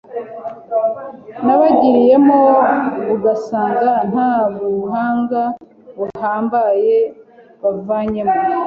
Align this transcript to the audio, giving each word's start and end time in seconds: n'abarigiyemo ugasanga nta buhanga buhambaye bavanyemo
n'abarigiyemo 1.45 2.39
ugasanga 3.13 3.91
nta 4.11 4.31
buhanga 4.55 5.41
buhambaye 5.97 6.97
bavanyemo 7.61 8.35